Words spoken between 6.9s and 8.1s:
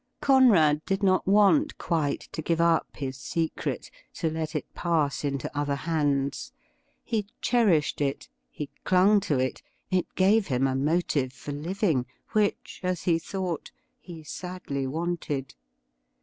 He cherished